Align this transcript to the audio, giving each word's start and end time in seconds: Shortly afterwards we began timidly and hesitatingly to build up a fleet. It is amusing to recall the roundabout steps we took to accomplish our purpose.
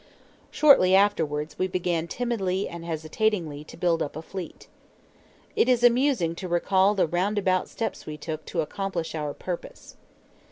Shortly 0.49 0.95
afterwards 0.95 1.59
we 1.59 1.67
began 1.67 2.07
timidly 2.07 2.67
and 2.67 2.83
hesitatingly 2.83 3.63
to 3.65 3.77
build 3.77 4.01
up 4.01 4.15
a 4.15 4.23
fleet. 4.23 4.67
It 5.55 5.69
is 5.69 5.83
amusing 5.83 6.33
to 6.37 6.47
recall 6.47 6.95
the 6.95 7.05
roundabout 7.05 7.69
steps 7.69 8.07
we 8.07 8.17
took 8.17 8.43
to 8.45 8.61
accomplish 8.61 9.13
our 9.13 9.35
purpose. 9.35 9.97